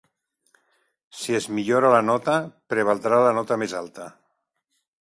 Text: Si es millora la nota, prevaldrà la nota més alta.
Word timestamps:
Si 1.17 1.35
es 1.41 1.47
millora 1.59 1.93
la 1.97 2.01
nota, 2.09 2.39
prevaldrà 2.75 3.21
la 3.27 3.39
nota 3.41 3.61
més 3.65 3.79
alta. 3.85 4.11